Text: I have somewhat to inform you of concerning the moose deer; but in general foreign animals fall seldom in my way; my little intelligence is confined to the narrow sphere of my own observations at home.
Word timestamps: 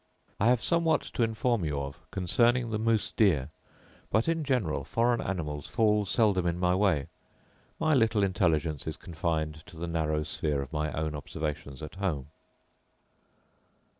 I 0.39 0.47
have 0.47 0.63
somewhat 0.63 1.01
to 1.13 1.21
inform 1.21 1.63
you 1.63 1.79
of 1.79 2.09
concerning 2.09 2.71
the 2.71 2.79
moose 2.79 3.11
deer; 3.11 3.51
but 4.09 4.27
in 4.27 4.43
general 4.43 4.83
foreign 4.83 5.21
animals 5.21 5.67
fall 5.67 6.05
seldom 6.07 6.47
in 6.47 6.57
my 6.57 6.73
way; 6.73 7.05
my 7.79 7.93
little 7.93 8.23
intelligence 8.23 8.87
is 8.87 8.97
confined 8.97 9.61
to 9.67 9.77
the 9.77 9.85
narrow 9.85 10.23
sphere 10.23 10.63
of 10.63 10.73
my 10.73 10.91
own 10.93 11.13
observations 11.13 11.83
at 11.83 11.93
home. 11.93 12.31